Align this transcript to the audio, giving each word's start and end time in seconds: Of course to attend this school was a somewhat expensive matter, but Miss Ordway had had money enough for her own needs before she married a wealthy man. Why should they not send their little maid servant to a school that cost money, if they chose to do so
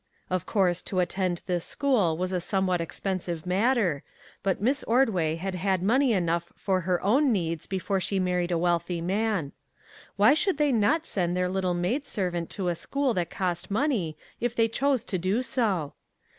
Of 0.31 0.47
course 0.47 0.81
to 0.89 0.99
attend 0.99 1.43
this 1.45 1.63
school 1.63 2.17
was 2.17 2.31
a 2.31 2.41
somewhat 2.41 2.81
expensive 2.81 3.45
matter, 3.45 4.01
but 4.41 4.59
Miss 4.59 4.81
Ordway 4.85 5.35
had 5.35 5.53
had 5.53 5.83
money 5.83 6.11
enough 6.11 6.51
for 6.55 6.81
her 6.81 6.99
own 7.03 7.31
needs 7.31 7.67
before 7.67 7.99
she 7.99 8.17
married 8.17 8.49
a 8.49 8.57
wealthy 8.57 8.99
man. 8.99 9.51
Why 10.15 10.33
should 10.33 10.57
they 10.57 10.71
not 10.71 11.05
send 11.05 11.37
their 11.37 11.49
little 11.49 11.75
maid 11.75 12.07
servant 12.07 12.49
to 12.49 12.69
a 12.69 12.73
school 12.73 13.13
that 13.13 13.29
cost 13.29 13.69
money, 13.69 14.17
if 14.39 14.55
they 14.55 14.67
chose 14.67 15.03
to 15.03 15.19
do 15.19 15.43
so 15.43 15.93